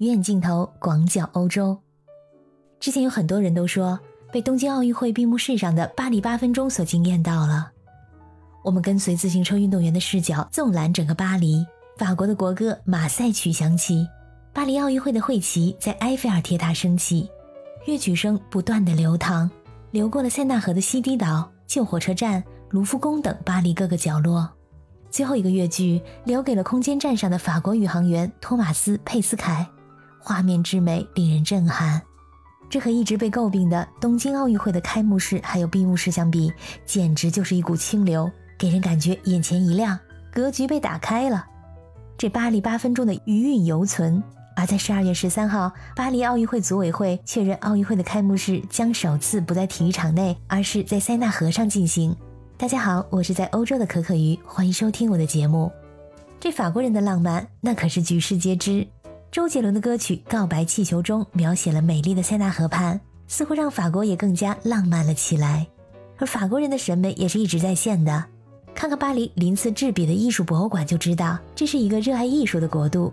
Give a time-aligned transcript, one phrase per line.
[0.00, 1.76] 鱼眼镜头广角欧洲。
[2.80, 4.00] 之前有很多人都说
[4.32, 7.70] 被东京奥运会闭幕式上的巴黎八分钟所惊艳到了。
[8.64, 11.66] 我们跟随自行车运动员的视角，纵览整个巴黎。
[11.98, 14.08] 法国的国歌《马赛曲》响起，
[14.54, 17.28] 巴黎奥运会的会旗在埃菲尔铁塔升起，
[17.84, 19.50] 乐曲声不断的流淌，
[19.90, 24.48] 流过了塞纳河的西堤岛、旧火车站、卢浮宫等巴黎各个角落。
[25.10, 29.68] 最后一个乐句留给了空间站上的法国宇航员托马斯·佩斯凯，
[30.20, 32.00] 画面之美令人震撼。
[32.68, 36.52] 这和一直被诟病的东京奥运会的开幕式还有闭幕式相比，
[36.86, 39.98] 简直就是一股清流，给人感觉眼前一亮，
[40.32, 41.44] 格局被打开了。
[42.16, 44.22] 这巴黎八分钟的余韵犹存，
[44.54, 52.14] 而在十二月十三号，巴黎奥运会组委会确认奥运会的开幕式将首次不在体育场内，而是在塞纳河上进行。
[52.56, 55.72] 大家好，我是在欧洲的可可鱼，欢迎收听我的节目。
[56.38, 58.86] 这法国人的浪漫，那可是举世皆知。
[59.32, 65.68] 周杰伦的歌曲《告白气球》中描写了美丽的塞纳河畔，似乎让法国也更加浪漫了起来。
[66.18, 68.24] 而法国人的审美也是一直在线的。
[68.74, 73.12] 看看巴黎鳞次栉比的艺术博物馆就知道，这是一个热爱艺术的国度。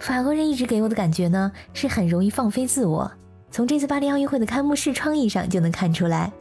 [0.00, 3.08] 法国人一直给我的感觉呢，是很容易放飞自我。
[3.52, 6.32] 从这次巴黎奥运会的开幕式创意上就能看出来。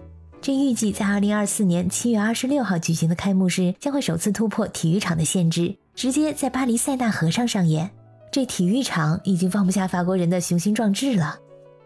[0.41, 7.91] 这预计在二零二四年七月二十六号举行的开幕式将会首次突破体育场的限制，直接在巴黎塞纳河上上演。
[8.31, 11.39] 这体育场已经放不下法国人的雄心壮志了。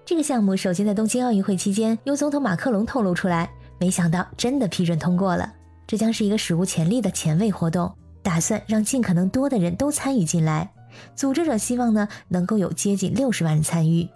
[0.05, 5.53] 这个项目首先在东京奥运会期间由总统马克龙透露出来，没想到真的批准通过了。
[5.88, 10.69] 这将是一个史无前例的前卫活动，打算让尽可能多的人都参与进来。
[11.16, 14.07] 组织者希望呢，能够有接近六十万人参与，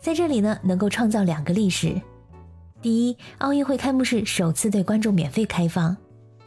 [0.00, 2.00] 在这里呢，能够创造两个历史：
[2.80, 5.96] 第一，奥运会开幕式首次对观众免费开放，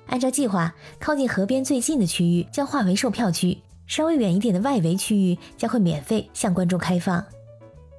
[0.08, 3.58] 按照计划，靠近河边最近的区域将划为售票区，
[3.90, 7.20] 稍微远一点的外围区域将会免费向观众开放；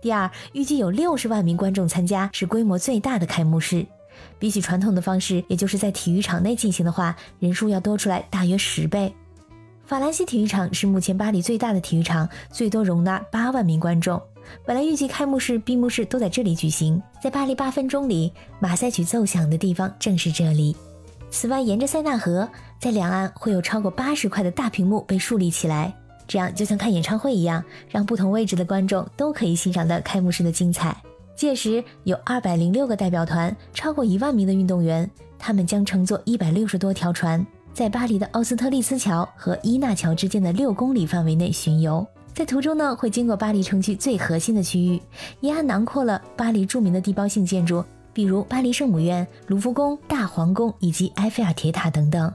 [0.01, 3.85] 第二，预计有六十万名观众参加，是规模最大的开幕式。
[4.39, 9.13] 比起传统的方式，也就是在体育场内进行的话，人数要多出来大约十倍。
[9.85, 14.23] 法兰西体育场是目前巴黎最大的体育场，最多容纳八万名观众。
[14.65, 20.77] 本来预计开幕式、闭幕式都在这里举行，在巴黎八分钟里，马赛曲奏响的地方正是这里。
[21.31, 22.49] 此外，沿着塞纳河，
[22.81, 25.95] 在两岸会有超过八十块的大屏幕被树立起来，
[26.27, 30.97] 这样就像看演唱会一样，让不同位置的观众都可以欣赏到开幕式的精彩。
[31.37, 35.09] 届时有二百零六个代表团，超过一万名的运动员，
[35.39, 42.07] 他们将乘坐一百六十多条船，在巴黎的奥斯特利斯桥和伊纳桥之间的六公里范围内巡游。
[42.35, 45.01] 在途中呢，会经过巴黎城区最核心的区域，
[45.41, 52.33] 沿岸囊括了巴黎著名的地标性建筑，比如巴黎圣母院、卢浮宫、大皇宫以及埃菲尔铁塔等等。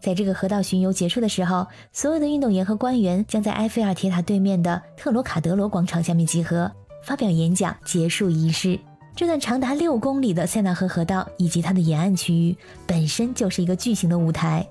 [0.00, 6.70] 在这个河道巡游结束的时候，所有的运动员和官员将在埃菲尔铁塔对面的特罗卡德罗广场下面集合。
[7.04, 8.78] 发表演讲，结束仪式。
[9.14, 12.56] 这段长达六公里的塞纳河河道以及它的沿岸区域，
[12.86, 14.66] 本身就是一个巨型的舞台。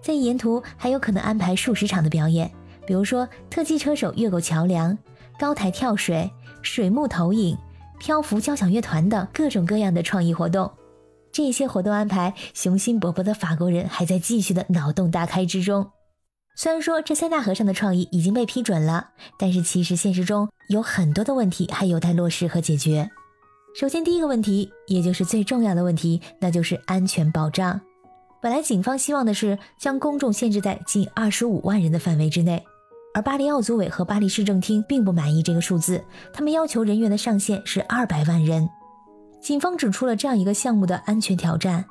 [0.00, 2.50] 在沿途还有可能安排数十场的表演，
[2.86, 4.96] 比如说特技车手越过桥梁、
[5.38, 7.56] 高台跳水、水幕投影、
[8.02, 10.68] 漂浮交响乐团等各种各样的创意活动。
[11.30, 15.88] 这些活动安排，雄心勃勃的法国人还在继续的脑洞大开之中。
[16.56, 23.08] 虽然说这三大和尚的创意已经被批准了，但是其实现实中有很多的问题还有待落实和解决。
[23.78, 27.80] 首先，第一个问题，也就是最重要的问题，那就是安全保障。
[28.42, 32.64] 本来警方希望的是将公众限制在近二十五万人的范围之内，
[33.14, 36.02] 而巴黎奥组委和巴黎市政厅并不满意这个数字，
[36.32, 38.68] 他们要求人员的上限是二百万人。
[39.40, 41.84] 警方指出了这样一个项目的安全挑战：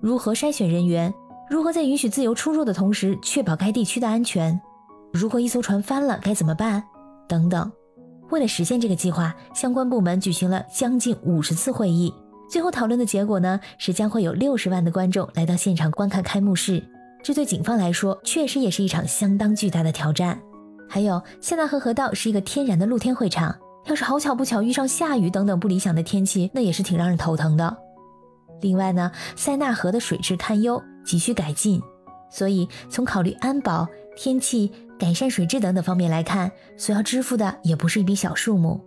[0.00, 1.12] 如何筛选人员？
[1.48, 4.58] 如何在允许自由出入的同时确保该地区的安全？
[5.12, 6.82] 如果一艘船翻了该怎么办？
[7.28, 7.70] 等等。
[8.30, 12.12] 为了实现这个计划，相关部门举行了将近五十次会议，
[12.50, 16.82] 最后讨论的结果呢是将会有六十万的观众来到现场观看开幕式。
[17.22, 20.40] 这对警方来说确实也是一场相当巨大的挑战。
[20.88, 27.76] 还有，塞纳河河道是一个天然的露天会场，要是好巧不巧遇上下雨等等不理想的天气，那也是挺让人头疼的。
[28.60, 30.82] 另外呢，塞纳河的水质堪忧。
[31.04, 31.82] 急需改进，
[32.30, 33.86] 所以从考虑安保、
[34.16, 38.80] 天气、改善水质等等方面来看，所要支付的也不是一笔小数目。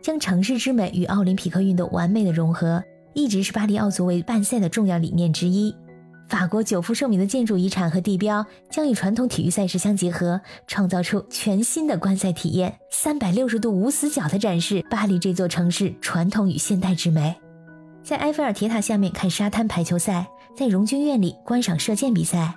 [0.00, 2.80] 将城市之美与奥林匹克运动完美的融合，
[3.12, 5.74] 一直是巴黎奥组委办赛的重要理念之一。
[6.28, 17.36] 法国久负盛名的建筑遗产和地标将与传统体育赛事相结合，创造出全新的观赛体验，三百六十度无死角地展示巴黎这座城市传统与现代之美。
[18.02, 20.26] 在埃菲尔铁塔下面看沙滩排球赛。
[20.56, 22.54] 在荣军院里观赏射箭比赛，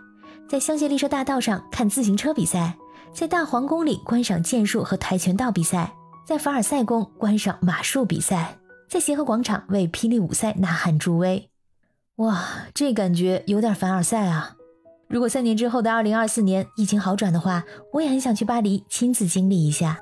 [0.48, 2.78] 在香榭丽舍大道上看自行车比赛，
[3.12, 5.92] 在大皇宫里观赏剑术和跆拳道比赛，
[6.26, 8.58] 在凡尔赛宫观赏马术比赛，
[8.88, 11.49] 在协和广场为霹雳舞赛呐喊助威。
[12.20, 12.44] 哇，
[12.74, 14.58] 这感觉有点凡尔赛啊！
[15.08, 17.64] 如果三年之后的二零二四年疫情好转的话，
[17.94, 19.98] 我也很想去巴黎亲自经历一下。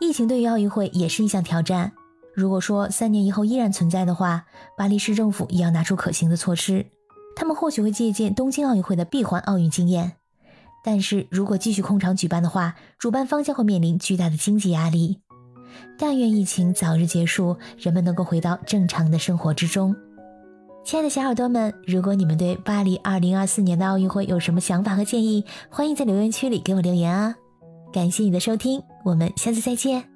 [0.00, 1.92] 疫情对于奥运会也是一项挑战。
[2.34, 4.44] 如果说三年以后依然存在的话，
[4.76, 6.84] 巴黎市政府也要拿出可行的措施。
[7.36, 10.14] 他们或许会借鉴东京奥运会的闭环奥运经验。
[10.82, 15.20] 但是如果继续空场举办的话，主办方将会面临巨大的经济压力。
[15.96, 19.94] 但愿疫情早日结束，人们能够回到正常的生活之中。
[20.84, 27.34] 亲爱的小耳朵们，如果你们对巴黎二零二四年的奥运会有什么想法和建议，欢迎在留言区里给我留言啊！
[27.92, 30.11] 感谢你的收听，我们下次再见。